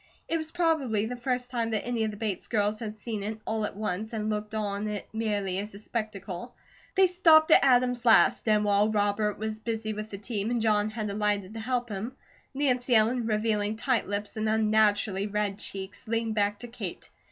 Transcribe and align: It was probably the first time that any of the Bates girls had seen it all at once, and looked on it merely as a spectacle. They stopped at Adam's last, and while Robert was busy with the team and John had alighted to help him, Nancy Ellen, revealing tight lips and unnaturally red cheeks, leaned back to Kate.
It 0.27 0.37
was 0.37 0.51
probably 0.51 1.05
the 1.05 1.15
first 1.15 1.51
time 1.51 1.69
that 1.69 1.85
any 1.85 2.03
of 2.03 2.09
the 2.09 2.17
Bates 2.17 2.47
girls 2.47 2.79
had 2.79 2.97
seen 2.97 3.21
it 3.21 3.39
all 3.45 3.65
at 3.65 3.75
once, 3.75 4.13
and 4.13 4.31
looked 4.31 4.55
on 4.55 4.87
it 4.87 5.07
merely 5.13 5.59
as 5.59 5.75
a 5.75 5.77
spectacle. 5.77 6.55
They 6.95 7.05
stopped 7.05 7.51
at 7.51 7.63
Adam's 7.63 8.03
last, 8.03 8.47
and 8.47 8.65
while 8.65 8.89
Robert 8.91 9.37
was 9.37 9.59
busy 9.59 9.93
with 9.93 10.09
the 10.09 10.17
team 10.17 10.49
and 10.49 10.59
John 10.59 10.89
had 10.89 11.07
alighted 11.11 11.53
to 11.53 11.59
help 11.59 11.89
him, 11.89 12.15
Nancy 12.51 12.95
Ellen, 12.95 13.27
revealing 13.27 13.75
tight 13.75 14.07
lips 14.07 14.37
and 14.37 14.49
unnaturally 14.49 15.27
red 15.27 15.59
cheeks, 15.59 16.07
leaned 16.07 16.33
back 16.33 16.57
to 16.61 16.67
Kate. 16.67 17.07